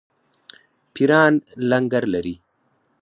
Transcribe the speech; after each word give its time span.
پیران 0.93 1.33
لنګر 1.69 2.03
لري. 2.13 2.35